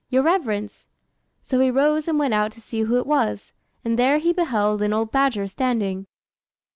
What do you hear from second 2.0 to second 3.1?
and went out to see who it